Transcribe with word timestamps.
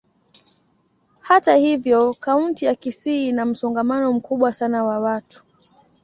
Hata 1.19 1.55
hivyo, 1.55 2.13
kaunti 2.13 2.65
ya 2.65 2.75
Kisii 2.75 3.29
ina 3.29 3.45
msongamano 3.45 4.13
mkubwa 4.13 4.53
sana 4.53 4.83
wa 4.83 4.99
watu. 4.99 5.43